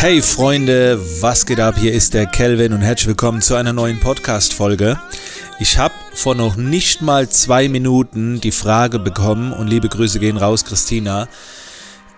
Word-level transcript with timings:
Hey 0.00 0.22
Freunde, 0.22 0.98
was 1.20 1.44
geht 1.44 1.60
ab? 1.60 1.74
Hier 1.78 1.92
ist 1.92 2.14
der 2.14 2.24
Kelvin 2.24 2.72
und 2.72 2.80
herzlich 2.80 3.08
willkommen 3.08 3.42
zu 3.42 3.54
einer 3.54 3.74
neuen 3.74 4.00
Podcast-Folge. 4.00 4.98
Ich 5.58 5.76
habe 5.76 5.92
vor 6.14 6.34
noch 6.34 6.56
nicht 6.56 7.02
mal 7.02 7.28
zwei 7.28 7.68
Minuten 7.68 8.40
die 8.40 8.50
Frage 8.50 8.98
bekommen 8.98 9.52
und 9.52 9.68
liebe 9.68 9.90
Grüße 9.90 10.18
gehen 10.18 10.38
raus, 10.38 10.64
Christina, 10.64 11.28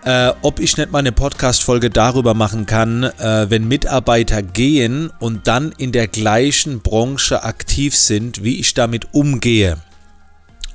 äh, 0.05 0.31
ob 0.43 0.61
ich 0.61 0.77
nicht 0.77 0.93
mal 0.93 0.99
eine 0.99 1.11
Podcast-Folge 1.11 1.89
darüber 1.89 2.33
machen 2.33 2.65
kann, 2.65 3.03
äh, 3.03 3.49
wenn 3.49 3.67
Mitarbeiter 3.67 4.41
gehen 4.41 5.11
und 5.19 5.47
dann 5.47 5.73
in 5.77 5.91
der 5.91 6.07
gleichen 6.07 6.79
Branche 6.79 7.43
aktiv 7.43 7.97
sind, 7.97 8.45
wie 8.45 8.61
ich 8.61 8.73
damit 8.75 9.13
umgehe. 9.13 9.75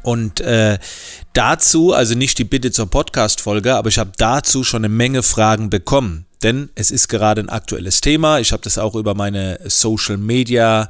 Und 0.03 0.43
äh, 0.43 0.79
dazu, 1.33 1.95
also 1.95 2.15
nicht 2.15 2.37
die 2.37 2.45
Bitte 2.45 2.71
zur 2.71 2.91
Podcast-Folge, 2.91 3.77
aber 3.77 3.89
ich 3.89 3.99
habe 3.99 4.13
dazu 4.19 4.63
schon 4.63 4.85
eine 4.85 4.93
Menge 4.93 5.23
Fragen 5.23 5.71
bekommen. 5.71 6.27
Denn 6.43 6.71
es 6.75 6.91
ist 6.91 7.09
gerade 7.09 7.41
ein 7.41 7.49
aktuelles 7.49 8.01
Thema. 8.01 8.39
Ich 8.39 8.53
habe 8.53 8.63
das 8.63 8.79
auch 8.79 8.95
über 8.95 9.15
meine 9.15 9.59
Social 9.67 10.17
Media 10.17 10.89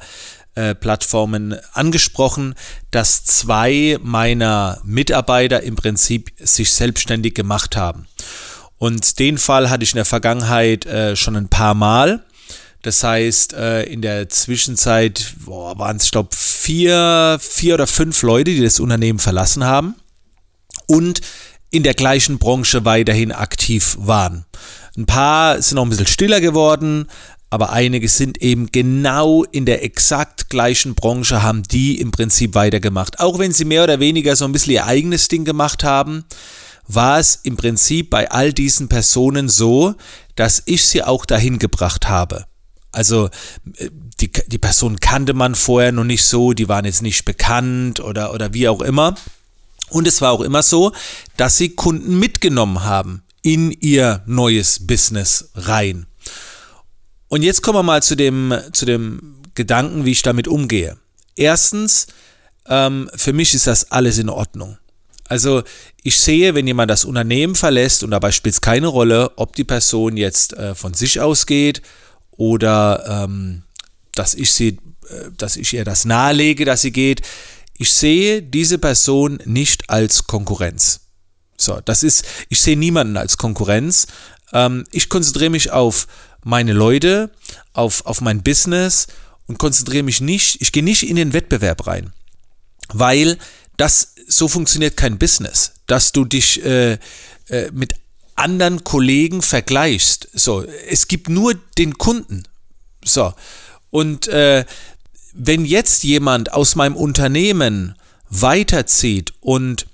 äh, 0.54 0.74
Plattformen 0.74 1.56
angesprochen, 1.72 2.54
dass 2.90 3.24
zwei 3.24 3.96
meiner 4.02 4.80
Mitarbeiter 4.84 5.62
im 5.62 5.76
Prinzip 5.76 6.32
sich 6.38 6.72
selbstständig 6.72 7.34
gemacht 7.34 7.76
haben. 7.76 8.06
Und 8.76 9.18
den 9.18 9.38
Fall 9.38 9.70
hatte 9.70 9.84
ich 9.84 9.92
in 9.92 9.98
der 9.98 10.04
Vergangenheit 10.04 10.84
äh, 10.86 11.16
schon 11.16 11.36
ein 11.36 11.48
paar 11.48 11.74
Mal. 11.74 12.24
Das 12.82 13.02
heißt, 13.02 13.54
äh, 13.54 13.82
in 13.84 14.02
der 14.02 14.28
Zwischenzeit 14.28 15.34
waren 15.46 15.96
es, 15.96 16.06
ich 16.06 16.10
glaube, 16.10 16.30
vier, 16.32 17.38
vier 17.40 17.74
oder 17.74 17.86
fünf 17.86 18.22
Leute, 18.22 18.52
die 18.52 18.62
das 18.62 18.80
Unternehmen 18.80 19.18
verlassen 19.18 19.64
haben 19.64 19.94
und 20.86 21.20
in 21.70 21.82
der 21.82 21.94
gleichen 21.94 22.38
Branche 22.38 22.84
weiterhin 22.84 23.30
aktiv 23.32 23.96
waren. 24.00 24.44
Ein 24.98 25.06
paar 25.06 25.62
sind 25.62 25.76
noch 25.76 25.84
ein 25.84 25.90
bisschen 25.90 26.08
stiller 26.08 26.40
geworden, 26.40 27.06
aber 27.50 27.70
einige 27.70 28.08
sind 28.08 28.42
eben 28.42 28.66
genau 28.72 29.44
in 29.44 29.64
der 29.64 29.84
exakt 29.84 30.50
gleichen 30.50 30.96
Branche, 30.96 31.40
haben 31.40 31.62
die 31.62 32.00
im 32.00 32.10
Prinzip 32.10 32.54
weitergemacht. 32.56 33.20
Auch 33.20 33.38
wenn 33.38 33.52
sie 33.52 33.64
mehr 33.64 33.84
oder 33.84 34.00
weniger 34.00 34.34
so 34.34 34.44
ein 34.44 34.50
bisschen 34.50 34.72
ihr 34.72 34.86
eigenes 34.86 35.28
Ding 35.28 35.44
gemacht 35.44 35.84
haben, 35.84 36.24
war 36.88 37.20
es 37.20 37.38
im 37.44 37.56
Prinzip 37.56 38.10
bei 38.10 38.28
all 38.28 38.52
diesen 38.52 38.88
Personen 38.88 39.48
so, 39.48 39.94
dass 40.34 40.64
ich 40.66 40.84
sie 40.84 41.04
auch 41.04 41.26
dahin 41.26 41.60
gebracht 41.60 42.08
habe. 42.08 42.46
Also 42.90 43.26
äh, 43.76 43.90
die, 44.20 44.32
die 44.48 44.58
Person 44.58 44.98
kannte 44.98 45.32
man 45.32 45.54
vorher 45.54 45.92
noch 45.92 46.02
nicht 46.02 46.24
so, 46.24 46.54
die 46.54 46.68
waren 46.68 46.86
jetzt 46.86 47.02
nicht 47.02 47.24
bekannt 47.24 48.00
oder, 48.00 48.34
oder 48.34 48.52
wie 48.52 48.66
auch 48.66 48.82
immer. 48.82 49.14
Und 49.90 50.08
es 50.08 50.20
war 50.20 50.32
auch 50.32 50.40
immer 50.40 50.64
so, 50.64 50.90
dass 51.36 51.56
sie 51.56 51.76
Kunden 51.76 52.18
mitgenommen 52.18 52.82
haben 52.82 53.22
in 53.42 53.70
ihr 53.72 54.22
neues 54.26 54.86
Business 54.86 55.50
rein. 55.54 56.06
Und 57.28 57.42
jetzt 57.42 57.62
kommen 57.62 57.78
wir 57.78 57.82
mal 57.82 58.02
zu 58.02 58.16
dem, 58.16 58.54
zu 58.72 58.86
dem 58.86 59.42
Gedanken, 59.54 60.04
wie 60.04 60.12
ich 60.12 60.22
damit 60.22 60.48
umgehe. 60.48 60.96
Erstens, 61.36 62.06
ähm, 62.66 63.10
für 63.14 63.32
mich 63.32 63.54
ist 63.54 63.66
das 63.66 63.90
alles 63.90 64.18
in 64.18 64.28
Ordnung. 64.28 64.78
Also 65.28 65.62
ich 66.02 66.18
sehe, 66.18 66.54
wenn 66.54 66.66
jemand 66.66 66.90
das 66.90 67.04
Unternehmen 67.04 67.54
verlässt 67.54 68.02
und 68.02 68.12
dabei 68.12 68.32
spielt 68.32 68.54
es 68.54 68.60
keine 68.60 68.86
Rolle, 68.86 69.32
ob 69.36 69.54
die 69.54 69.64
Person 69.64 70.16
jetzt 70.16 70.54
äh, 70.54 70.74
von 70.74 70.94
sich 70.94 71.20
ausgeht 71.20 71.82
oder 72.30 73.24
ähm, 73.24 73.62
dass 74.14 74.34
ich 74.34 74.52
sie, 74.52 74.78
äh, 75.08 75.30
dass 75.36 75.56
ich 75.56 75.74
ihr 75.74 75.84
das 75.84 76.06
nahelege, 76.06 76.64
dass 76.64 76.80
sie 76.80 76.92
geht. 76.92 77.20
Ich 77.76 77.92
sehe 77.92 78.42
diese 78.42 78.78
Person 78.78 79.38
nicht 79.44 79.90
als 79.90 80.26
Konkurrenz. 80.26 81.07
So, 81.58 81.80
das 81.84 82.02
ist, 82.02 82.24
ich 82.48 82.60
sehe 82.60 82.76
niemanden 82.76 83.16
als 83.16 83.36
Konkurrenz. 83.36 84.06
Ähm, 84.52 84.84
ich 84.92 85.08
konzentriere 85.08 85.50
mich 85.50 85.70
auf 85.72 86.06
meine 86.44 86.72
Leute, 86.72 87.30
auf, 87.72 88.06
auf 88.06 88.20
mein 88.20 88.42
Business 88.42 89.08
und 89.46 89.58
konzentriere 89.58 90.04
mich 90.04 90.20
nicht, 90.20 90.62
ich 90.62 90.72
gehe 90.72 90.84
nicht 90.84 91.06
in 91.08 91.16
den 91.16 91.32
Wettbewerb 91.32 91.86
rein. 91.86 92.12
Weil 92.92 93.38
das, 93.76 94.14
so 94.28 94.48
funktioniert 94.48 94.96
kein 94.96 95.18
Business, 95.18 95.72
dass 95.86 96.12
du 96.12 96.24
dich 96.24 96.64
äh, 96.64 96.98
äh, 97.48 97.70
mit 97.72 97.94
anderen 98.36 98.84
Kollegen 98.84 99.42
vergleichst. 99.42 100.28
So, 100.32 100.64
es 100.88 101.08
gibt 101.08 101.28
nur 101.28 101.54
den 101.76 101.98
Kunden. 101.98 102.44
So, 103.04 103.34
und 103.90 104.28
äh, 104.28 104.64
wenn 105.32 105.64
jetzt 105.64 106.04
jemand 106.04 106.52
aus 106.52 106.76
meinem 106.76 106.96
Unternehmen 106.96 107.94
weiterzieht 108.30 109.32
und 109.40 109.86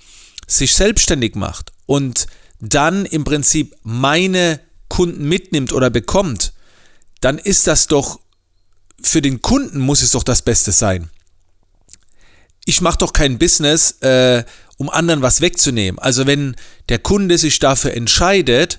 sich 0.47 0.75
selbstständig 0.75 1.35
macht 1.35 1.73
und 1.87 2.27
dann 2.61 3.05
im 3.07 3.25
Prinzip 3.25 3.75
meine 3.83 4.61
Kunden 4.89 5.29
mitnimmt 5.29 5.73
oder 5.73 5.91
bekommt, 5.91 6.53
dann 7.21 7.39
ist 7.39 7.67
das 7.67 7.87
doch 7.87 8.21
für 9.05 9.23
den 9.23 9.43
Kunden 9.43 9.79
muss 9.81 10.03
es 10.03 10.13
doch 10.13 10.23
das 10.23 10.43
Beste 10.43 10.73
sein. 10.73 11.11
Ich 12.65 12.81
mache 12.81 12.99
doch 12.99 13.13
kein 13.13 13.39
Business, 13.39 13.99
äh, 14.01 14.45
um 14.79 14.89
anderen 14.89 15.23
was 15.23 15.41
wegzunehmen. 15.41 15.99
Also 15.99 16.27
wenn 16.27 16.57
der 16.89 16.99
Kunde 16.99 17.39
sich 17.39 17.59
dafür 17.59 17.93
entscheidet 17.93 18.79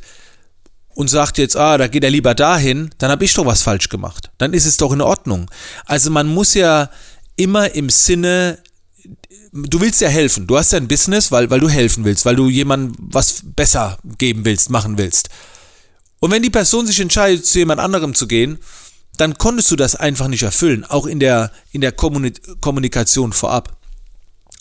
und 0.89 1.09
sagt 1.09 1.37
jetzt, 1.37 1.55
ah, 1.55 1.77
da 1.77 1.87
geht 1.87 2.03
er 2.03 2.09
lieber 2.09 2.33
dahin, 2.33 2.89
dann 2.97 3.11
habe 3.11 3.23
ich 3.25 3.33
doch 3.33 3.45
was 3.45 3.61
falsch 3.61 3.89
gemacht. 3.89 4.31
Dann 4.37 4.53
ist 4.53 4.65
es 4.65 4.77
doch 4.77 4.91
in 4.91 5.01
Ordnung. 5.01 5.49
Also 5.85 6.09
man 6.09 6.27
muss 6.27 6.53
ja 6.55 6.89
immer 7.35 7.75
im 7.75 7.89
Sinne 7.89 8.57
du 9.51 9.81
willst 9.81 10.01
ja 10.01 10.09
helfen. 10.09 10.47
Du 10.47 10.57
hast 10.57 10.71
ja 10.71 10.77
ein 10.77 10.87
Business, 10.87 11.31
weil, 11.31 11.49
weil 11.49 11.59
du 11.59 11.69
helfen 11.69 12.03
willst, 12.03 12.25
weil 12.25 12.35
du 12.35 12.49
jemandem 12.49 12.95
was 12.99 13.41
besser 13.43 13.97
geben 14.17 14.45
willst, 14.45 14.69
machen 14.69 14.97
willst. 14.97 15.29
Und 16.19 16.31
wenn 16.31 16.43
die 16.43 16.49
Person 16.49 16.87
sich 16.87 16.99
entscheidet, 16.99 17.45
zu 17.45 17.59
jemand 17.59 17.79
anderem 17.79 18.13
zu 18.15 18.27
gehen, 18.27 18.59
dann 19.17 19.37
konntest 19.37 19.71
du 19.71 19.75
das 19.75 19.95
einfach 19.95 20.27
nicht 20.27 20.43
erfüllen, 20.43 20.83
auch 20.83 21.05
in 21.05 21.19
der, 21.19 21.51
in 21.71 21.81
der 21.81 21.91
Kommunikation 21.91 23.31
vorab. 23.31 23.77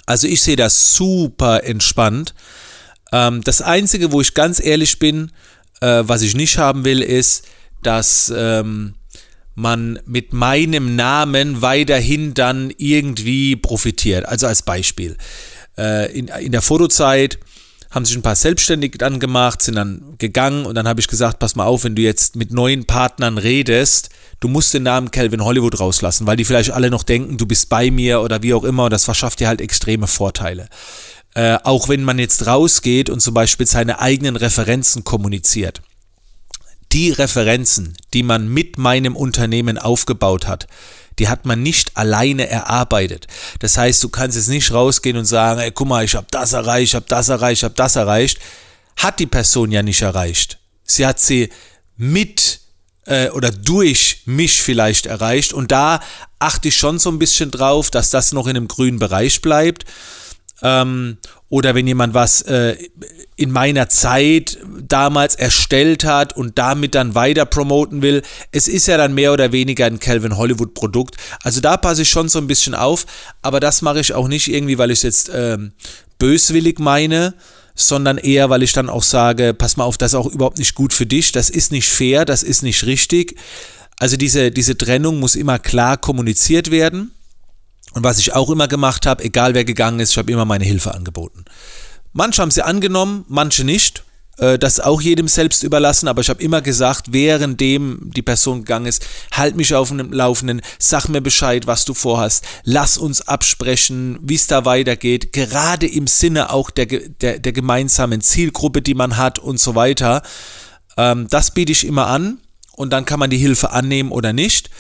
Also 0.07 0.27
ich 0.27 0.43
sehe 0.43 0.57
das 0.57 0.95
super 0.95 1.65
entspannt. 1.65 2.35
Ähm, 3.13 3.43
das 3.43 3.63
Einzige, 3.63 4.13
wo 4.13 4.21
ich 4.21 4.35
ganz 4.35 4.61
ehrlich 4.61 4.99
bin, 4.99 5.33
äh, 5.81 6.03
was 6.07 6.23
ich 6.23 6.35
nicht 6.35 6.59
haben 6.59 6.85
will, 6.85 7.03
ist, 7.03 7.47
dass 7.83 8.33
ähm, 8.35 8.95
man 9.55 9.99
mit 10.07 10.33
meinem 10.33 10.97
Namen 10.97 11.63
weiterhin 11.63 12.35
dann 12.35 12.73
irgendwie 12.77 13.57
profitiert. 13.57 14.27
Also 14.27 14.47
als 14.47 14.63
Beispiel. 14.63 15.17
Äh, 15.79 16.17
in, 16.17 16.29
in 16.29 16.53
der 16.53 16.63
Fotozeit 16.63 17.39
haben 17.91 18.05
sich 18.05 18.17
ein 18.17 18.23
paar 18.23 18.35
selbstständig 18.35 18.97
dann 18.99 19.21
gemacht, 19.21 19.63
sind 19.63 19.77
dann 19.77 20.17
gegangen 20.19 20.67
und 20.67 20.75
dann 20.75 20.89
habe 20.89 21.01
ich 21.01 21.07
gesagt, 21.07 21.39
pass 21.39 21.55
mal 21.55 21.65
auf, 21.65 21.85
wenn 21.85 21.95
du 21.95 22.03
jetzt 22.03 22.35
mit 22.35 22.53
neuen 22.53 22.87
Partnern 22.87 23.39
redest, 23.39 24.11
du 24.41 24.49
musst 24.49 24.75
den 24.75 24.83
Namen 24.83 25.13
Calvin 25.13 25.45
Hollywood 25.45 25.79
rauslassen, 25.79 26.27
weil 26.27 26.37
die 26.37 26.45
vielleicht 26.45 26.73
alle 26.73 26.91
noch 26.91 27.05
denken, 27.05 27.39
du 27.39 27.47
bist 27.47 27.69
bei 27.69 27.93
mir 27.93 28.21
oder 28.21 28.43
wie 28.43 28.53
auch 28.53 28.65
immer 28.65 28.85
und 28.85 28.93
das 28.93 29.05
verschafft 29.05 29.39
dir 29.39 29.47
halt 29.47 29.61
extreme 29.61 30.09
Vorteile. 30.09 30.69
Äh, 31.35 31.59
auch 31.63 31.89
wenn 31.89 32.03
man 32.03 32.19
jetzt 32.19 32.47
rausgeht 32.47 33.11
und 33.11 33.21
zum 33.21 33.35
Beispiel 33.35 33.67
seine 33.67 34.01
eigenen 34.01 34.35
Referenzen 34.35 35.05
kommuniziert 35.05 35.81
die 36.95 37.11
Referenzen, 37.11 37.97
die 38.15 38.23
man 38.23 38.49
mit 38.49 38.79
meinem 38.79 39.17
Unternehmen 39.17 39.77
aufgebaut 39.79 40.47
hat, 40.47 40.69
die 41.19 41.29
hat 41.29 41.45
man 41.45 41.63
nicht 41.63 41.97
alleine 41.97 42.49
erarbeitet. 42.49 43.27
Das 43.59 43.77
heißt, 43.77 44.03
du 44.03 44.09
kannst 44.09 44.37
jetzt 44.37 44.49
nicht 44.49 44.73
rausgehen 44.73 45.17
und 45.17 45.27
sagen, 45.27 45.61
ey, 45.61 45.71
guck 45.71 45.89
mal, 45.89 46.05
ich 46.05 46.15
habe 46.15 46.27
das 46.31 46.53
erreicht, 46.53 46.91
ich 46.91 46.95
habe 46.95 47.07
das 47.09 47.29
erreicht, 47.29 47.61
ich 47.61 47.65
habe 47.65 47.75
das 47.75 47.97
erreicht. 47.97 48.39
Hat 48.97 49.19
die 49.19 49.27
Person 49.27 49.71
ja 49.71 49.83
nicht 49.83 50.03
erreicht. 50.03 50.59
Sie 50.85 51.07
hat 51.07 51.21
sie 51.21 51.51
mit 51.97 52.61
äh, 53.07 53.29
oder 53.31 53.51
durch 53.51 54.23
mich 54.25 54.63
vielleicht 54.63 55.07
erreicht. 55.07 55.53
Und 55.53 55.73
da 55.73 56.01
achte 56.39 56.69
ich 56.69 56.77
schon 56.77 56.99
so 56.99 57.11
ein 57.11 57.19
bisschen 57.19 57.51
drauf, 57.51 57.91
dass 57.91 58.11
das 58.11 58.33
noch 58.33 58.47
in 58.47 58.57
einem 58.57 58.69
grünen 58.69 58.99
Bereich 58.99 59.43
bleibt. 59.43 59.85
Ähm, 60.63 61.19
oder 61.49 61.75
wenn 61.75 61.87
jemand 61.87 62.15
was 62.15 62.43
äh, 62.43 62.77
in 63.37 63.51
meiner 63.51 63.89
Zeit 63.89 64.59
damals 64.87 65.35
erstellt 65.35 66.05
hat 66.05 66.37
und 66.37 66.59
damit 66.59 66.95
dann 66.95 67.15
weiter 67.15 67.47
promoten 67.47 68.01
will. 68.03 68.23
Es 68.53 68.69
ist 68.69 68.87
ja 68.87 68.97
dann 68.97 69.15
mehr 69.15 69.33
oder 69.33 69.53
weniger 69.53 69.87
ein 69.87 69.99
Calvin 69.99 70.37
Hollywood 70.37 70.75
Produkt. 70.75 71.17
Also 71.43 71.61
da 71.61 71.77
passe 71.77 72.03
ich 72.03 72.11
schon 72.11 72.29
so 72.29 72.39
ein 72.39 72.47
bisschen 72.47 72.75
auf, 72.75 73.07
aber 73.43 73.61
das 73.61 73.83
mache 73.83 74.01
ich 74.01 74.15
auch 74.15 74.29
nicht 74.29 74.49
irgendwie, 74.49 74.79
weil 74.79 74.91
ich 74.91 74.99
es 74.99 75.03
jetzt 75.03 75.31
ähm, 75.35 75.73
böswillig 76.19 76.79
meine, 76.79 77.35
sondern 77.75 78.19
eher, 78.19 78.51
weil 78.51 78.63
ich 78.63 78.73
dann 78.73 78.89
auch 78.89 79.03
sage, 79.03 79.53
pass 79.53 79.77
mal 79.77 79.85
auf, 79.85 79.99
das 79.99 80.13
ist 80.13 80.19
auch 80.19 80.27
überhaupt 80.27 80.59
nicht 80.59 80.75
gut 80.75 80.93
für 80.93 81.07
dich, 81.07 81.33
das 81.33 81.51
ist 81.51 81.73
nicht 81.73 81.89
fair, 81.89 82.25
das 82.25 82.45
ist 82.45 82.63
nicht 82.63 82.87
richtig. 82.87 83.37
Also 83.99 84.17
diese, 84.17 84.51
diese 84.51 84.79
Trennung 84.79 85.19
muss 85.19 85.35
immer 85.35 85.59
klar 85.59 85.97
kommuniziert 85.97 86.71
werden. 86.71 87.11
Und 87.95 88.05
was 88.05 88.19
ich 88.19 88.35
auch 88.35 88.51
immer 88.51 88.69
gemacht 88.69 89.07
habe, 89.07 89.25
egal 89.25 89.55
wer 89.55 89.65
gegangen 89.65 90.01
ist, 90.01 90.13
ich 90.13 90.19
habe 90.19 90.31
immer 90.31 90.45
meine 90.45 90.65
Hilfe 90.65 90.95
angeboten. 90.95 91.45
Manche 92.13 92.43
haben 92.43 92.51
sie 92.51 92.63
angenommen, 92.63 93.25
manche 93.29 93.65
nicht. 93.65 94.05
Äh, 94.39 94.59
das 94.59 94.75
ist 94.75 94.85
auch 94.85 95.01
jedem 95.01 95.29
selbst 95.29 95.63
überlassen, 95.63 96.09
aber 96.09 96.21
ich 96.21 96.29
habe 96.29 96.43
immer 96.43 96.61
gesagt, 96.61 97.13
währenddem 97.13 98.11
die 98.15 98.23
Person 98.23 98.61
gegangen 98.61 98.87
ist, 98.87 99.07
halt 99.33 99.57
mich 99.57 99.75
auf 99.75 99.89
dem 99.89 100.13
Laufenden, 100.13 100.63
sag 100.79 101.09
mir 101.09 101.21
Bescheid, 101.21 101.67
was 101.67 101.85
du 101.85 101.95
vorhast, 101.95 102.45
lass 102.65 102.99
uns 102.99 103.27
absprechen, 103.29 104.19
wie 104.23 104.35
es 104.35 104.47
da 104.47 104.65
weitergeht, 104.65 105.33
gerade 105.33 105.87
im 105.87 106.07
Sinne 106.07 106.53
auch 106.53 106.71
der, 106.71 106.87
der, 106.87 107.39
der 107.39 107.53
gemeinsamen 107.53 108.21
Zielgruppe, 108.21 108.83
die 108.83 108.95
man 108.95 109.17
hat 109.17 109.39
und 109.39 109.61
so 109.61 109.75
weiter. 109.75 110.23
Ähm, 110.97 111.29
das 111.29 111.53
biete 111.53 111.73
ich 111.73 111.87
immer 111.87 112.07
an 112.09 112.39
und 112.73 112.93
dann 112.93 113.05
kann 113.05 113.21
man 113.21 113.31
die 113.31 113.39
Hilfe 113.39 113.71
annehmen 113.71 114.11
oder 114.11 114.33
nicht, 114.33 114.71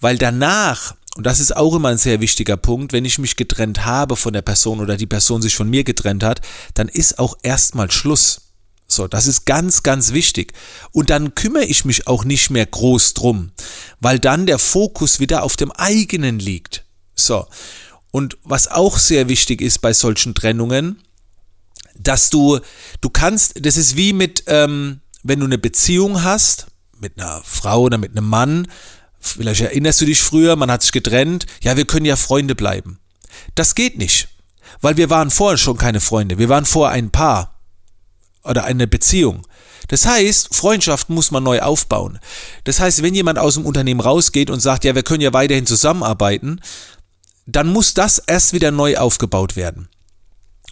weil 0.00 0.18
danach, 0.18 0.94
und 1.18 1.24
das 1.24 1.40
ist 1.40 1.56
auch 1.56 1.74
immer 1.74 1.88
ein 1.88 1.98
sehr 1.98 2.20
wichtiger 2.20 2.56
Punkt, 2.56 2.92
wenn 2.92 3.04
ich 3.04 3.18
mich 3.18 3.34
getrennt 3.34 3.84
habe 3.84 4.14
von 4.14 4.32
der 4.32 4.42
Person 4.42 4.78
oder 4.78 4.96
die 4.96 5.08
Person 5.08 5.42
sich 5.42 5.56
von 5.56 5.68
mir 5.68 5.82
getrennt 5.82 6.22
hat, 6.22 6.40
dann 6.74 6.86
ist 6.86 7.18
auch 7.18 7.36
erstmal 7.42 7.90
Schluss. 7.90 8.52
So, 8.86 9.08
das 9.08 9.26
ist 9.26 9.44
ganz, 9.44 9.82
ganz 9.82 10.12
wichtig. 10.12 10.52
Und 10.92 11.10
dann 11.10 11.34
kümmere 11.34 11.64
ich 11.64 11.84
mich 11.84 12.06
auch 12.06 12.24
nicht 12.24 12.50
mehr 12.50 12.66
groß 12.66 13.14
drum, 13.14 13.50
weil 13.98 14.20
dann 14.20 14.46
der 14.46 14.60
Fokus 14.60 15.18
wieder 15.18 15.42
auf 15.42 15.56
dem 15.56 15.72
eigenen 15.72 16.38
liegt. 16.38 16.84
So. 17.16 17.48
Und 18.12 18.38
was 18.44 18.68
auch 18.68 18.96
sehr 18.96 19.28
wichtig 19.28 19.60
ist 19.60 19.80
bei 19.80 19.94
solchen 19.94 20.36
Trennungen, 20.36 21.02
dass 21.98 22.30
du, 22.30 22.60
du 23.00 23.10
kannst, 23.10 23.66
das 23.66 23.76
ist 23.76 23.96
wie 23.96 24.12
mit, 24.12 24.44
ähm, 24.46 25.00
wenn 25.24 25.40
du 25.40 25.46
eine 25.46 25.58
Beziehung 25.58 26.22
hast, 26.22 26.68
mit 27.00 27.18
einer 27.20 27.42
Frau 27.44 27.82
oder 27.82 27.98
mit 27.98 28.12
einem 28.12 28.28
Mann, 28.28 28.68
vielleicht 29.32 29.60
erinnerst 29.60 30.00
du 30.00 30.06
dich 30.06 30.22
früher, 30.22 30.56
man 30.56 30.70
hat 30.70 30.82
sich 30.82 30.92
getrennt, 30.92 31.46
ja, 31.62 31.76
wir 31.76 31.84
können 31.84 32.06
ja 32.06 32.16
Freunde 32.16 32.54
bleiben. 32.54 32.98
Das 33.54 33.74
geht 33.74 33.98
nicht, 33.98 34.28
weil 34.80 34.96
wir 34.96 35.10
waren 35.10 35.30
vorher 35.30 35.58
schon 35.58 35.76
keine 35.76 36.00
Freunde, 36.00 36.38
wir 36.38 36.48
waren 36.48 36.64
vorher 36.64 36.94
ein 36.94 37.10
Paar 37.10 37.60
oder 38.42 38.64
eine 38.64 38.86
Beziehung. 38.86 39.46
Das 39.88 40.06
heißt, 40.06 40.54
Freundschaft 40.54 41.08
muss 41.08 41.30
man 41.30 41.42
neu 41.42 41.60
aufbauen. 41.60 42.18
Das 42.64 42.78
heißt, 42.78 43.02
wenn 43.02 43.14
jemand 43.14 43.38
aus 43.38 43.54
dem 43.54 43.64
Unternehmen 43.64 44.00
rausgeht 44.00 44.50
und 44.50 44.60
sagt, 44.60 44.84
ja, 44.84 44.94
wir 44.94 45.02
können 45.02 45.22
ja 45.22 45.32
weiterhin 45.32 45.66
zusammenarbeiten, 45.66 46.60
dann 47.46 47.68
muss 47.68 47.94
das 47.94 48.18
erst 48.18 48.52
wieder 48.52 48.70
neu 48.70 48.98
aufgebaut 48.98 49.56
werden. 49.56 49.88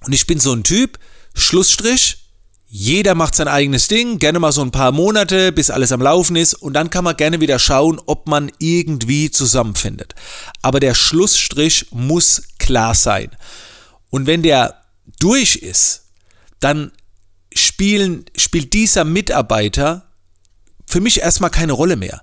Und 0.02 0.12
ich 0.12 0.26
bin 0.26 0.38
so 0.38 0.52
ein 0.52 0.62
Typ, 0.62 0.98
Schlussstrich, 1.34 2.25
jeder 2.68 3.14
macht 3.14 3.36
sein 3.36 3.46
eigenes 3.46 3.86
Ding, 3.86 4.18
gerne 4.18 4.40
mal 4.40 4.50
so 4.50 4.60
ein 4.60 4.72
paar 4.72 4.90
Monate, 4.90 5.52
bis 5.52 5.70
alles 5.70 5.92
am 5.92 6.02
Laufen 6.02 6.34
ist 6.34 6.54
und 6.54 6.72
dann 6.74 6.90
kann 6.90 7.04
man 7.04 7.16
gerne 7.16 7.40
wieder 7.40 7.60
schauen, 7.60 8.00
ob 8.06 8.26
man 8.26 8.50
irgendwie 8.58 9.30
zusammenfindet. 9.30 10.14
Aber 10.62 10.80
der 10.80 10.94
Schlussstrich 10.94 11.86
muss 11.92 12.42
klar 12.58 12.94
sein. 12.94 13.30
Und 14.10 14.26
wenn 14.26 14.42
der 14.42 14.82
durch 15.20 15.56
ist, 15.56 16.06
dann 16.58 16.90
spielen, 17.54 18.24
spielt 18.36 18.72
dieser 18.72 19.04
Mitarbeiter 19.04 20.10
für 20.86 21.00
mich 21.00 21.20
erstmal 21.20 21.50
keine 21.50 21.72
Rolle 21.72 21.96
mehr. 21.96 22.22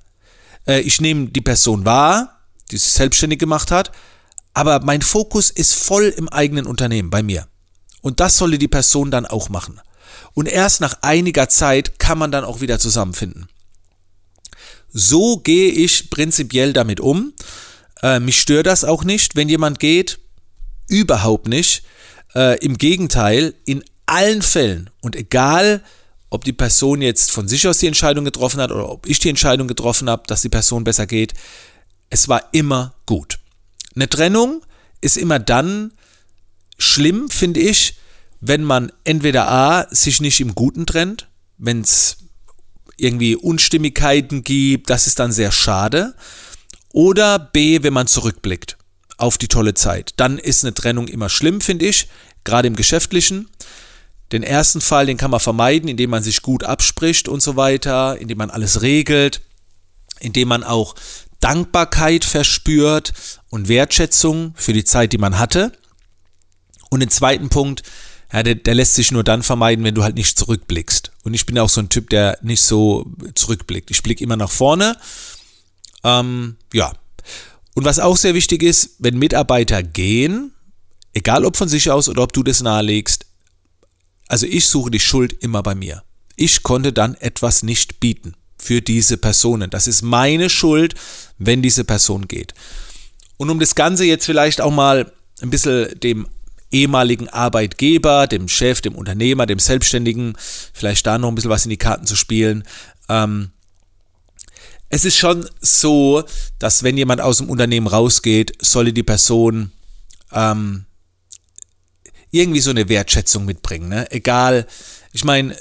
Äh, 0.67 0.81
ich 0.81 0.99
nehme 0.99 1.27
die 1.27 1.41
Person 1.41 1.85
wahr, 1.85 2.41
die 2.69 2.77
sich 2.77 2.91
selbstständig 2.91 3.39
gemacht 3.39 3.71
hat, 3.71 3.91
aber 4.53 4.81
mein 4.81 5.01
Fokus 5.01 5.49
ist 5.49 5.73
voll 5.73 6.13
im 6.17 6.27
eigenen 6.27 6.65
Unternehmen 6.65 7.09
bei 7.09 7.23
mir. 7.23 7.47
Und 8.01 8.19
das 8.19 8.37
solle 8.37 8.57
die 8.57 8.67
Person 8.67 9.09
dann 9.09 9.25
auch 9.25 9.47
machen. 9.47 9.79
Und 10.33 10.47
erst 10.47 10.81
nach 10.81 10.97
einiger 11.01 11.49
Zeit 11.49 11.99
kann 11.99 12.17
man 12.17 12.31
dann 12.31 12.43
auch 12.43 12.61
wieder 12.61 12.79
zusammenfinden. 12.79 13.47
So 14.91 15.37
gehe 15.37 15.71
ich 15.71 16.09
prinzipiell 16.09 16.73
damit 16.73 16.99
um. 16.99 17.33
Äh, 18.01 18.19
mich 18.19 18.39
stört 18.39 18.67
das 18.67 18.83
auch 18.83 19.03
nicht, 19.03 19.35
wenn 19.35 19.49
jemand 19.49 19.79
geht. 19.79 20.19
Überhaupt 20.87 21.47
nicht. 21.47 21.83
Äh, 22.35 22.59
Im 22.63 22.77
Gegenteil, 22.77 23.55
in 23.65 23.83
allen 24.05 24.41
Fällen 24.41 24.89
und 25.01 25.15
egal, 25.15 25.83
ob 26.29 26.43
die 26.43 26.53
Person 26.53 27.01
jetzt 27.01 27.31
von 27.31 27.47
sich 27.47 27.67
aus 27.67 27.77
die 27.77 27.87
Entscheidung 27.87 28.25
getroffen 28.25 28.59
hat 28.59 28.71
oder 28.71 28.89
ob 28.89 29.07
ich 29.07 29.19
die 29.19 29.29
Entscheidung 29.29 29.67
getroffen 29.67 30.09
habe, 30.09 30.23
dass 30.27 30.41
die 30.41 30.49
Person 30.49 30.83
besser 30.83 31.05
geht, 31.05 31.33
es 32.09 32.27
war 32.27 32.49
immer 32.51 32.95
gut. 33.05 33.39
Eine 33.95 34.09
Trennung 34.09 34.63
ist 35.01 35.17
immer 35.17 35.39
dann 35.39 35.93
schlimm, 36.77 37.29
finde 37.29 37.59
ich, 37.59 37.95
wenn 38.45 38.63
man 38.63 38.91
entweder 39.05 39.49
A, 39.49 39.87
sich 39.89 40.19
nicht 40.19 40.41
im 40.41 40.53
Guten 40.53 40.85
trennt, 40.85 41.29
wenn 41.57 41.79
es 41.79 42.17
irgendwie 42.97 43.37
Unstimmigkeiten 43.37 44.43
gibt, 44.43 44.89
das 44.89 45.07
ist 45.07 45.19
dann 45.19 45.31
sehr 45.31 45.53
schade, 45.53 46.13
oder 46.91 47.39
B, 47.39 47.83
wenn 47.83 47.93
man 47.93 48.07
zurückblickt 48.07 48.77
auf 49.17 49.37
die 49.37 49.47
tolle 49.47 49.75
Zeit. 49.75 50.11
Dann 50.17 50.37
ist 50.37 50.65
eine 50.65 50.73
Trennung 50.73 51.07
immer 51.07 51.29
schlimm, 51.29 51.61
finde 51.61 51.85
ich, 51.85 52.09
gerade 52.43 52.67
im 52.67 52.75
Geschäftlichen. 52.75 53.49
Den 54.33 54.43
ersten 54.43 54.81
Fall, 54.81 55.05
den 55.05 55.17
kann 55.17 55.31
man 55.31 55.39
vermeiden, 55.39 55.87
indem 55.87 56.09
man 56.09 56.21
sich 56.21 56.41
gut 56.41 56.65
abspricht 56.65 57.29
und 57.29 57.41
so 57.41 57.55
weiter, 57.55 58.17
indem 58.17 58.39
man 58.39 58.49
alles 58.49 58.81
regelt, 58.81 59.41
indem 60.19 60.49
man 60.49 60.65
auch 60.65 60.95
Dankbarkeit 61.39 62.25
verspürt 62.25 63.13
und 63.49 63.69
Wertschätzung 63.69 64.53
für 64.57 64.73
die 64.73 64.83
Zeit, 64.83 65.13
die 65.13 65.17
man 65.17 65.39
hatte. 65.39 65.71
Und 66.89 66.99
den 66.99 67.09
zweiten 67.09 67.47
Punkt, 67.47 67.83
ja, 68.33 68.41
der, 68.41 68.55
der, 68.55 68.73
lässt 68.73 68.95
sich 68.95 69.11
nur 69.11 69.23
dann 69.23 69.43
vermeiden, 69.43 69.85
wenn 69.85 69.93
du 69.93 70.03
halt 70.03 70.15
nicht 70.15 70.39
zurückblickst. 70.39 71.11
Und 71.23 71.35
ich 71.35 71.45
bin 71.45 71.59
auch 71.59 71.69
so 71.69 71.81
ein 71.81 71.89
Typ, 71.89 72.09
der 72.09 72.39
nicht 72.41 72.63
so 72.63 73.05
zurückblickt. 73.35 73.91
Ich 73.91 74.01
blicke 74.01 74.23
immer 74.23 74.35
nach 74.35 74.49
vorne. 74.49 74.97
Ähm, 76.03 76.57
ja. 76.73 76.93
Und 77.75 77.85
was 77.85 77.99
auch 77.99 78.17
sehr 78.17 78.33
wichtig 78.33 78.63
ist, 78.63 78.95
wenn 78.97 79.19
Mitarbeiter 79.19 79.83
gehen, 79.83 80.51
egal 81.13 81.45
ob 81.45 81.57
von 81.57 81.69
sich 81.69 81.91
aus 81.91 82.09
oder 82.09 82.23
ob 82.23 82.33
du 82.33 82.41
das 82.41 82.61
nahelegst, 82.61 83.27
also 84.27 84.47
ich 84.47 84.65
suche 84.65 84.89
die 84.89 84.99
Schuld 84.99 85.33
immer 85.43 85.61
bei 85.61 85.75
mir. 85.75 86.03
Ich 86.35 86.63
konnte 86.63 86.91
dann 86.91 87.13
etwas 87.15 87.61
nicht 87.61 87.99
bieten 87.99 88.33
für 88.57 88.81
diese 88.81 89.17
Personen. 89.17 89.69
Das 89.69 89.85
ist 89.85 90.01
meine 90.01 90.49
Schuld, 90.49 90.95
wenn 91.37 91.61
diese 91.61 91.83
Person 91.83 92.27
geht. 92.27 92.55
Und 93.37 93.51
um 93.51 93.59
das 93.59 93.75
Ganze 93.75 94.05
jetzt 94.05 94.25
vielleicht 94.25 94.59
auch 94.59 94.71
mal 94.71 95.11
ein 95.41 95.51
bisschen 95.51 95.99
dem 95.99 96.27
ehemaligen 96.73 97.29
Arbeitgeber, 97.29 98.27
dem 98.27 98.47
Chef, 98.47 98.81
dem 98.81 98.95
Unternehmer, 98.95 99.45
dem 99.45 99.59
Selbstständigen, 99.59 100.35
vielleicht 100.73 101.05
da 101.05 101.17
noch 101.17 101.29
ein 101.29 101.35
bisschen 101.35 101.51
was 101.51 101.65
in 101.65 101.69
die 101.69 101.77
Karten 101.77 102.05
zu 102.05 102.15
spielen. 102.15 102.63
Ähm, 103.07 103.51
es 104.89 105.05
ist 105.05 105.17
schon 105.17 105.47
so, 105.59 106.23
dass 106.59 106.83
wenn 106.83 106.97
jemand 106.97 107.21
aus 107.21 107.37
dem 107.37 107.49
Unternehmen 107.49 107.87
rausgeht, 107.87 108.53
solle 108.61 108.93
die 108.93 109.03
Person 109.03 109.71
ähm, 110.31 110.85
irgendwie 112.31 112.59
so 112.59 112.71
eine 112.71 112.89
Wertschätzung 112.89 113.45
mitbringen. 113.45 113.89
Ne? 113.89 114.11
Egal, 114.11 114.67
ich 115.11 115.23
meine, 115.23 115.55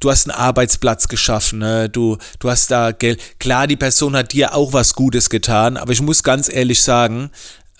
du 0.00 0.10
hast 0.10 0.28
einen 0.28 0.38
Arbeitsplatz 0.38 1.08
geschaffen, 1.08 1.60
ne? 1.60 1.88
du, 1.88 2.18
du 2.38 2.50
hast 2.50 2.70
da 2.70 2.92
Geld. 2.92 3.20
Klar, 3.38 3.66
die 3.66 3.76
Person 3.76 4.16
hat 4.16 4.32
dir 4.32 4.54
auch 4.54 4.72
was 4.72 4.94
Gutes 4.94 5.30
getan, 5.30 5.76
aber 5.76 5.92
ich 5.92 6.02
muss 6.02 6.22
ganz 6.22 6.48
ehrlich 6.52 6.82
sagen, 6.82 7.30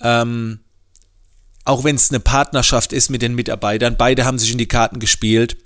ähm, 0.03 0.61
auch 1.71 1.85
wenn 1.85 1.97
es 1.97 2.11
eine 2.11 2.21
Partnerschaft 2.21 2.93
ist 2.93 3.11
mit 3.11 3.23
den 3.23 3.35
Mitarbeitern, 3.35 3.97
beide 3.97 4.25
haben 4.25 4.39
sich 4.39 4.53
in 4.53 4.59
die 4.59 4.69
Karten 4.69 4.99
gespielt, 4.99 5.57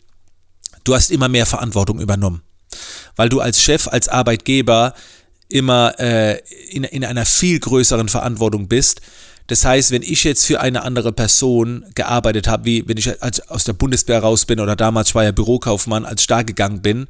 du 0.85 0.95
hast 0.95 1.11
immer 1.11 1.29
mehr 1.29 1.47
Verantwortung 1.47 2.01
übernommen. 2.01 2.43
Weil 3.17 3.29
du 3.29 3.41
als 3.41 3.63
Chef, 3.63 3.89
als 3.89 4.09
Arbeitgeber 4.09 4.95
immer 5.49 5.99
äh, 5.99 6.41
in, 6.71 6.85
in 6.85 7.05
einer 7.05 7.25
viel 7.25 7.59
größeren 7.61 8.09
Verantwortung 8.09 8.69
bist 8.69 9.01
das 9.47 9.65
heißt, 9.65 9.91
wenn 9.91 10.03
ich 10.03 10.25
jetzt 10.25 10.47
für 10.47 10.61
eine 10.61 10.83
andere 10.83 11.13
Person 11.13 11.85
gearbeitet 11.95 12.49
habe, 12.49 12.65
wie 12.65 12.89
wenn 12.89 12.97
ich 12.97 13.23
als, 13.23 13.41
aus 13.49 13.65
der 13.65 13.75
Bundeswehr 13.75 14.21
raus 14.21 14.47
bin 14.47 14.59
oder 14.59 14.75
damals 14.75 15.15
war 15.15 15.25
ja 15.25 15.33
Bürokaufmann, 15.33 16.07
als 16.07 16.23
ich 16.23 16.27
da 16.27 16.43
gegangen 16.43 16.81
bin, 16.81 17.09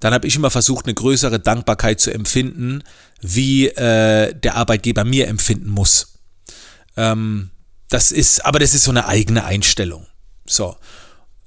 dann 0.00 0.12
habe 0.12 0.26
ich 0.26 0.36
immer 0.36 0.50
versucht, 0.50 0.86
eine 0.86 0.94
größere 0.94 1.38
Dankbarkeit 1.38 2.00
zu 2.00 2.12
empfinden, 2.12 2.82
wie 3.20 3.68
äh, 3.68 4.34
der 4.34 4.56
Arbeitgeber 4.56 5.04
mir 5.04 5.28
empfinden 5.28 5.70
muss. 5.70 6.18
Ähm, 6.96 7.50
das 7.88 8.12
ist, 8.12 8.44
aber 8.44 8.58
das 8.58 8.74
ist 8.74 8.84
so 8.84 8.90
eine 8.90 9.06
eigene 9.06 9.44
Einstellung. 9.44 10.06
So, 10.46 10.76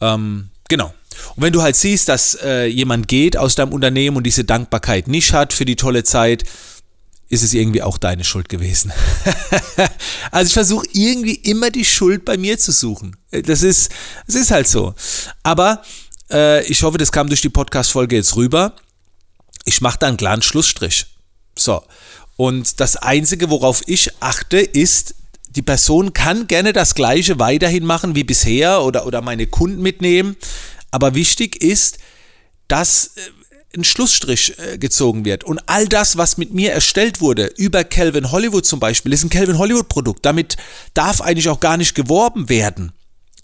ähm, 0.01 0.49
genau. 0.67 0.93
Und 1.35 1.43
wenn 1.43 1.53
du 1.53 1.61
halt 1.61 1.75
siehst, 1.75 2.09
dass 2.09 2.37
äh, 2.43 2.65
jemand 2.65 3.07
geht 3.07 3.35
aus 3.37 3.55
deinem 3.55 3.73
Unternehmen 3.73 4.17
und 4.17 4.23
diese 4.23 4.45
Dankbarkeit 4.45 5.07
nicht 5.07 5.33
hat 5.33 5.53
für 5.53 5.65
die 5.65 5.75
tolle 5.75 6.03
Zeit, 6.03 6.43
ist 7.29 7.43
es 7.43 7.53
irgendwie 7.53 7.83
auch 7.83 7.97
deine 7.97 8.23
Schuld 8.23 8.49
gewesen. 8.49 8.91
also 10.31 10.47
ich 10.47 10.53
versuche 10.53 10.87
irgendwie 10.93 11.35
immer 11.35 11.69
die 11.69 11.85
Schuld 11.85 12.25
bei 12.25 12.37
mir 12.37 12.57
zu 12.57 12.71
suchen. 12.71 13.15
Das 13.31 13.61
ist, 13.61 13.91
das 14.25 14.35
ist 14.35 14.51
halt 14.51 14.67
so. 14.67 14.95
Aber 15.43 15.83
äh, 16.31 16.65
ich 16.65 16.81
hoffe, 16.81 16.97
das 16.97 17.11
kam 17.11 17.27
durch 17.27 17.41
die 17.41 17.49
Podcast-Folge 17.49 18.15
jetzt 18.15 18.35
rüber. 18.35 18.75
Ich 19.65 19.81
mache 19.81 19.99
da 19.99 20.07
einen 20.07 20.17
klaren 20.17 20.41
Schlussstrich. 20.41 21.05
So. 21.57 21.83
Und 22.35 22.79
das 22.79 22.95
Einzige, 22.97 23.49
worauf 23.49 23.81
ich 23.85 24.11
achte, 24.21 24.57
ist, 24.57 25.13
die 25.49 25.61
Person 25.61 26.13
kann 26.13 26.47
gerne 26.47 26.73
das 26.73 26.95
Gleiche 26.95 27.39
weiterhin 27.39 27.85
machen 27.85 28.15
wie 28.15 28.23
bisher 28.23 28.83
oder, 28.83 29.05
oder 29.05 29.21
meine 29.21 29.47
Kunden 29.47 29.81
mitnehmen. 29.81 30.35
Aber 30.91 31.15
wichtig 31.15 31.61
ist, 31.63 31.97
dass 32.67 33.11
äh, 33.15 33.77
ein 33.77 33.83
Schlussstrich 33.83 34.55
äh, 34.57 34.77
gezogen 34.77 35.25
wird. 35.25 35.43
Und 35.43 35.61
all 35.67 35.87
das, 35.87 36.17
was 36.17 36.37
mit 36.37 36.53
mir 36.53 36.71
erstellt 36.71 37.21
wurde, 37.21 37.51
über 37.57 37.83
Calvin 37.83 38.31
Hollywood 38.31 38.65
zum 38.65 38.79
Beispiel, 38.79 39.13
ist 39.13 39.23
ein 39.23 39.29
Calvin 39.29 39.57
Hollywood 39.57 39.89
Produkt. 39.89 40.25
Damit 40.25 40.57
darf 40.93 41.21
eigentlich 41.21 41.49
auch 41.49 41.59
gar 41.59 41.77
nicht 41.77 41.95
geworben 41.95 42.49
werden. 42.49 42.91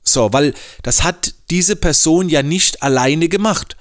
So, 0.04 0.32
weil 0.34 0.54
das 0.84 1.04
hat 1.04 1.34
diese 1.50 1.76
Person 1.76 2.30
ja 2.30 2.44
nicht 2.44 2.84
alleine 2.84 3.30
gemacht. 3.30 3.76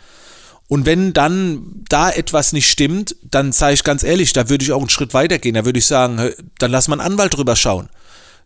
Und 0.67 0.87
wenn 0.87 1.13
dann 1.13 1.85
da 1.89 2.11
etwas 2.11 2.53
nicht 2.55 2.71
stimmt, 2.71 3.17
dann 3.23 3.53
sage 3.53 3.75
ich 3.75 3.85
ganz 3.85 4.03
ehrlich, 4.03 4.33
da 4.33 4.49
würde 4.49 4.65
ich 4.65 4.73
auch 4.73 4.81
einen 4.81 4.89
Schritt 4.89 5.13
weiter 5.13 5.39
gehen. 5.39 5.55
Da 5.55 5.67
würde 5.67 5.79
ich 5.79 5.87
sagen, 5.87 6.31
dann 6.59 6.71
lass 6.71 6.89
mal 6.89 6.99
einen 6.99 7.13
Anwalt 7.13 7.37
drüber 7.37 7.55
schauen. 7.55 7.91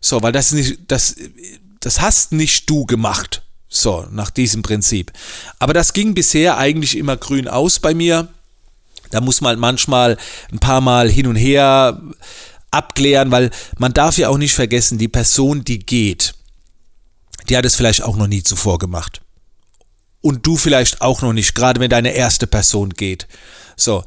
So, 0.01 0.21
weil 0.21 0.31
das 0.31 0.51
nicht, 0.51 0.79
das, 0.87 1.15
das 1.79 2.01
hast 2.01 2.31
nicht 2.31 2.69
du 2.69 2.85
gemacht. 2.85 3.43
So, 3.67 4.07
nach 4.11 4.31
diesem 4.31 4.63
Prinzip. 4.63 5.11
Aber 5.59 5.73
das 5.73 5.93
ging 5.93 6.15
bisher 6.15 6.57
eigentlich 6.57 6.97
immer 6.97 7.17
grün 7.17 7.47
aus 7.47 7.79
bei 7.79 7.93
mir. 7.93 8.27
Da 9.11 9.21
muss 9.21 9.41
man 9.41 9.59
manchmal 9.59 10.17
ein 10.51 10.59
paar 10.59 10.81
Mal 10.81 11.09
hin 11.09 11.27
und 11.27 11.35
her 11.35 12.01
abklären, 12.71 13.31
weil 13.31 13.51
man 13.77 13.93
darf 13.93 14.17
ja 14.17 14.29
auch 14.29 14.37
nicht 14.37 14.55
vergessen, 14.55 14.97
die 14.97 15.07
Person, 15.07 15.63
die 15.63 15.79
geht, 15.79 16.33
die 17.47 17.57
hat 17.57 17.65
es 17.65 17.75
vielleicht 17.75 18.03
auch 18.03 18.15
noch 18.15 18.27
nie 18.27 18.43
zuvor 18.43 18.77
gemacht. 18.77 19.21
Und 20.21 20.45
du 20.45 20.57
vielleicht 20.57 21.01
auch 21.01 21.21
noch 21.21 21.33
nicht, 21.33 21.55
gerade 21.55 21.79
wenn 21.79 21.89
deine 21.89 22.11
erste 22.11 22.45
Person 22.45 22.89
geht. 22.91 23.27
So, 23.75 24.03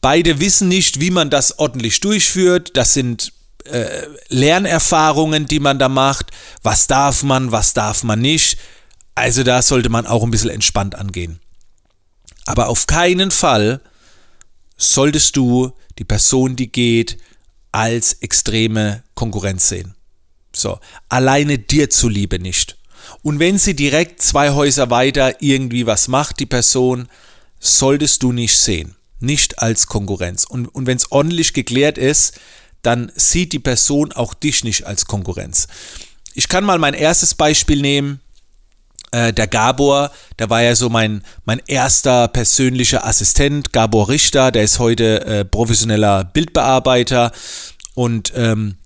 beide 0.00 0.40
wissen 0.40 0.68
nicht, 0.68 1.00
wie 1.00 1.10
man 1.10 1.30
das 1.30 1.58
ordentlich 1.58 2.00
durchführt. 2.00 2.76
Das 2.76 2.94
sind 2.94 3.32
äh, 3.70 4.08
Lernerfahrungen, 4.28 5.46
die 5.46 5.60
man 5.60 5.78
da 5.78 5.88
macht. 5.88 6.30
Was 6.62 6.86
darf 6.86 7.22
man, 7.22 7.52
was 7.52 7.74
darf 7.74 8.02
man 8.02 8.20
nicht. 8.20 8.58
Also 9.14 9.42
da 9.42 9.62
sollte 9.62 9.88
man 9.88 10.06
auch 10.06 10.22
ein 10.22 10.30
bisschen 10.30 10.50
entspannt 10.50 10.94
angehen. 10.94 11.40
Aber 12.46 12.68
auf 12.68 12.86
keinen 12.86 13.30
Fall 13.30 13.80
solltest 14.76 15.36
du 15.36 15.72
die 15.98 16.04
Person, 16.04 16.56
die 16.56 16.70
geht, 16.70 17.18
als 17.72 18.14
extreme 18.14 19.02
Konkurrenz 19.14 19.68
sehen. 19.68 19.94
So, 20.54 20.78
alleine 21.08 21.58
dir 21.58 21.90
zuliebe 21.90 22.38
nicht. 22.38 22.78
Und 23.22 23.38
wenn 23.38 23.58
sie 23.58 23.74
direkt 23.74 24.22
zwei 24.22 24.50
Häuser 24.50 24.90
weiter 24.90 25.42
irgendwie 25.42 25.86
was 25.86 26.08
macht, 26.08 26.40
die 26.40 26.46
Person, 26.46 27.08
solltest 27.60 28.22
du 28.22 28.32
nicht 28.32 28.56
sehen. 28.56 28.96
Nicht 29.20 29.58
als 29.58 29.86
Konkurrenz. 29.86 30.44
Und, 30.44 30.66
und 30.66 30.86
wenn 30.86 30.96
es 30.96 31.10
ordentlich 31.10 31.52
geklärt 31.52 31.98
ist, 31.98 32.38
dann 32.82 33.12
sieht 33.14 33.52
die 33.52 33.58
Person 33.58 34.12
auch 34.12 34.34
dich 34.34 34.64
nicht 34.64 34.86
als 34.86 35.06
Konkurrenz. 35.06 35.66
Ich 36.34 36.48
kann 36.48 36.64
mal 36.64 36.78
mein 36.78 36.94
erstes 36.94 37.34
Beispiel 37.34 37.80
nehmen. 37.80 38.20
Äh, 39.10 39.32
der 39.32 39.46
Gabor, 39.46 40.10
der 40.38 40.50
war 40.50 40.62
ja 40.62 40.74
so 40.74 40.88
mein, 40.88 41.22
mein 41.44 41.60
erster 41.66 42.28
persönlicher 42.28 43.06
Assistent, 43.06 43.72
Gabor 43.72 44.08
Richter, 44.08 44.50
der 44.50 44.64
ist 44.64 44.78
heute 44.78 45.24
äh, 45.24 45.44
professioneller 45.44 46.24
Bildbearbeiter 46.24 47.32
und 47.94 48.32
ähm, 48.36 48.77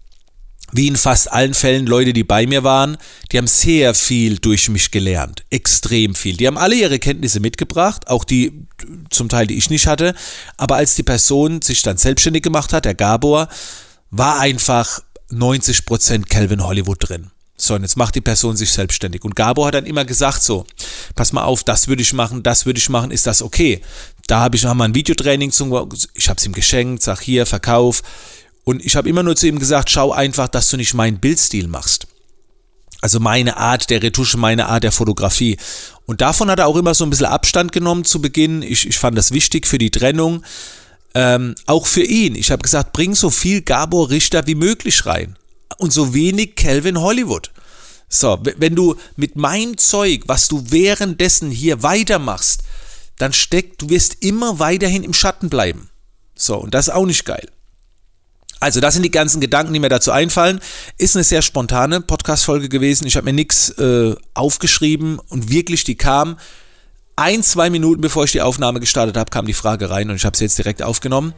wie 0.72 0.88
in 0.88 0.96
fast 0.96 1.30
allen 1.30 1.54
Fällen 1.54 1.86
Leute, 1.86 2.12
die 2.12 2.24
bei 2.24 2.46
mir 2.46 2.64
waren, 2.64 2.96
die 3.30 3.38
haben 3.38 3.46
sehr 3.46 3.94
viel 3.94 4.38
durch 4.38 4.68
mich 4.70 4.90
gelernt. 4.90 5.44
Extrem 5.50 6.14
viel. 6.14 6.36
Die 6.36 6.46
haben 6.46 6.56
alle 6.56 6.74
ihre 6.74 6.98
Kenntnisse 6.98 7.40
mitgebracht, 7.40 8.08
auch 8.08 8.24
die 8.24 8.66
zum 9.10 9.28
Teil, 9.28 9.46
die 9.46 9.56
ich 9.56 9.70
nicht 9.70 9.86
hatte. 9.86 10.14
Aber 10.56 10.76
als 10.76 10.94
die 10.94 11.02
Person 11.02 11.60
sich 11.60 11.82
dann 11.82 11.98
selbstständig 11.98 12.42
gemacht 12.42 12.72
hat, 12.72 12.86
der 12.86 12.94
Gabor, 12.94 13.48
war 14.10 14.40
einfach 14.40 15.00
90% 15.30 16.28
Calvin 16.28 16.64
Hollywood 16.64 17.08
drin. 17.08 17.30
So, 17.56 17.74
und 17.74 17.82
jetzt 17.82 17.96
macht 17.96 18.14
die 18.14 18.20
Person 18.20 18.56
sich 18.56 18.72
selbstständig. 18.72 19.22
Und 19.24 19.36
Gabor 19.36 19.66
hat 19.66 19.74
dann 19.74 19.86
immer 19.86 20.04
gesagt 20.04 20.42
so, 20.42 20.66
pass 21.14 21.32
mal 21.32 21.44
auf, 21.44 21.64
das 21.64 21.86
würde 21.86 22.02
ich 22.02 22.12
machen, 22.12 22.42
das 22.42 22.66
würde 22.66 22.78
ich 22.78 22.88
machen, 22.88 23.10
ist 23.10 23.26
das 23.26 23.42
okay? 23.42 23.82
Da 24.26 24.40
habe 24.40 24.56
ich 24.56 24.64
nochmal 24.64 24.88
ein 24.88 24.94
Videotraining, 24.94 25.52
zum, 25.52 25.70
ich 26.14 26.28
habe 26.28 26.38
es 26.38 26.46
ihm 26.46 26.52
geschenkt, 26.52 27.02
sag 27.02 27.20
hier, 27.20 27.46
Verkauf. 27.46 28.02
Und 28.64 28.84
ich 28.84 28.96
habe 28.96 29.08
immer 29.08 29.22
nur 29.22 29.36
zu 29.36 29.46
ihm 29.46 29.58
gesagt, 29.58 29.90
schau 29.90 30.12
einfach, 30.12 30.48
dass 30.48 30.70
du 30.70 30.76
nicht 30.76 30.94
meinen 30.94 31.18
Bildstil 31.18 31.66
machst. 31.66 32.06
Also 33.00 33.18
meine 33.18 33.56
Art 33.56 33.90
der 33.90 34.02
Retusche, 34.02 34.38
meine 34.38 34.66
Art 34.68 34.84
der 34.84 34.92
Fotografie. 34.92 35.56
Und 36.06 36.20
davon 36.20 36.48
hat 36.50 36.60
er 36.60 36.68
auch 36.68 36.76
immer 36.76 36.94
so 36.94 37.04
ein 37.04 37.10
bisschen 37.10 37.26
Abstand 37.26 37.72
genommen 37.72 38.04
zu 38.04 38.22
Beginn. 38.22 38.62
Ich, 38.62 38.86
ich 38.86 38.98
fand 38.98 39.18
das 39.18 39.32
wichtig 39.32 39.66
für 39.66 39.78
die 39.78 39.90
Trennung. 39.90 40.44
Ähm, 41.14 41.56
auch 41.66 41.88
für 41.88 42.04
ihn. 42.04 42.36
Ich 42.36 42.52
habe 42.52 42.62
gesagt, 42.62 42.92
bring 42.92 43.14
so 43.14 43.28
viel 43.28 43.62
Gabor 43.62 44.10
Richter 44.10 44.46
wie 44.46 44.54
möglich 44.54 45.04
rein. 45.04 45.36
Und 45.78 45.92
so 45.92 46.14
wenig 46.14 46.54
Calvin 46.54 47.00
Hollywood. 47.00 47.50
So, 48.08 48.38
wenn 48.42 48.76
du 48.76 48.94
mit 49.16 49.36
meinem 49.36 49.78
Zeug, 49.78 50.22
was 50.26 50.46
du 50.46 50.70
währenddessen 50.70 51.50
hier 51.50 51.82
weitermachst, 51.82 52.62
dann 53.18 53.32
steckt, 53.32 53.82
du 53.82 53.88
wirst 53.88 54.18
immer 54.20 54.58
weiterhin 54.58 55.02
im 55.02 55.14
Schatten 55.14 55.48
bleiben. 55.48 55.90
So, 56.34 56.56
und 56.56 56.74
das 56.74 56.88
ist 56.88 56.94
auch 56.94 57.06
nicht 57.06 57.24
geil. 57.24 57.48
Also, 58.62 58.78
das 58.78 58.94
sind 58.94 59.02
die 59.02 59.10
ganzen 59.10 59.40
Gedanken, 59.40 59.72
die 59.72 59.80
mir 59.80 59.88
dazu 59.88 60.12
einfallen. 60.12 60.60
Ist 60.96 61.16
eine 61.16 61.24
sehr 61.24 61.42
spontane 61.42 62.00
Podcast-Folge 62.00 62.68
gewesen. 62.68 63.08
Ich 63.08 63.16
habe 63.16 63.24
mir 63.24 63.32
nichts 63.32 63.70
äh, 63.70 64.14
aufgeschrieben 64.34 65.18
und 65.18 65.50
wirklich, 65.50 65.82
die 65.82 65.96
kam 65.96 66.36
ein, 67.16 67.42
zwei 67.42 67.70
Minuten 67.70 68.00
bevor 68.00 68.22
ich 68.22 68.30
die 68.30 68.40
Aufnahme 68.40 68.78
gestartet 68.78 69.16
habe, 69.16 69.30
kam 69.30 69.46
die 69.46 69.52
Frage 69.52 69.90
rein 69.90 70.10
und 70.10 70.16
ich 70.16 70.24
habe 70.24 70.36
sie 70.36 70.44
jetzt 70.44 70.58
direkt 70.58 70.80
aufgenommen. 70.80 71.34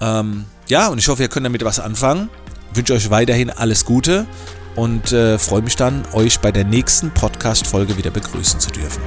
Ähm, 0.00 0.44
ja, 0.68 0.86
und 0.86 0.98
ich 0.98 1.08
hoffe, 1.08 1.22
ihr 1.22 1.28
könnt 1.28 1.44
damit 1.44 1.64
was 1.64 1.80
anfangen. 1.80 2.30
Ich 2.70 2.76
wünsche 2.76 2.92
euch 2.92 3.10
weiterhin 3.10 3.50
alles 3.50 3.84
Gute 3.84 4.24
und 4.76 5.10
äh, 5.10 5.40
freue 5.40 5.62
mich 5.62 5.74
dann, 5.74 6.04
euch 6.12 6.38
bei 6.38 6.52
der 6.52 6.64
nächsten 6.64 7.10
Podcast-Folge 7.10 7.96
wieder 7.96 8.12
begrüßen 8.12 8.60
zu 8.60 8.70
dürfen. 8.70 9.02